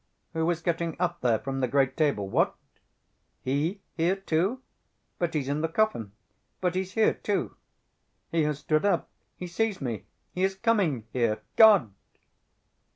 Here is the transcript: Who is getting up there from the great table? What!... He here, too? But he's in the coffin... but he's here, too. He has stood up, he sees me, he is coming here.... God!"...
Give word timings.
Who 0.33 0.49
is 0.49 0.63
getting 0.63 0.97
up 0.99 1.21
there 1.21 1.37
from 1.37 1.59
the 1.59 1.67
great 1.67 1.95
table? 1.95 2.27
What!... 2.27 2.55
He 3.43 3.81
here, 3.95 4.15
too? 4.15 4.63
But 5.19 5.35
he's 5.35 5.47
in 5.47 5.61
the 5.61 5.67
coffin... 5.67 6.11
but 6.59 6.73
he's 6.73 6.93
here, 6.93 7.13
too. 7.13 7.55
He 8.31 8.41
has 8.41 8.57
stood 8.57 8.83
up, 8.83 9.09
he 9.35 9.45
sees 9.45 9.79
me, 9.79 10.05
he 10.31 10.43
is 10.43 10.55
coming 10.55 11.05
here.... 11.13 11.43
God!"... 11.55 11.91